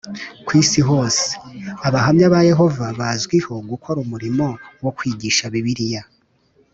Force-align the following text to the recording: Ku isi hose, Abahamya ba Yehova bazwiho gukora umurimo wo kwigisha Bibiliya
Ku 0.45 0.51
isi 0.61 0.81
hose, 0.89 1.23
Abahamya 1.87 2.25
ba 2.33 2.39
Yehova 2.49 2.85
bazwiho 2.99 3.53
gukora 3.69 3.97
umurimo 4.05 4.45
wo 4.83 4.91
kwigisha 4.97 5.43
Bibiliya 5.53 6.03